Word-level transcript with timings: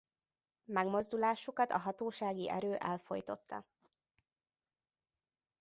Megmozdulásukat 0.65 1.71
a 1.71 1.77
hatósági 1.77 2.49
erő 2.49 2.75
elfojtotta. 2.75 3.65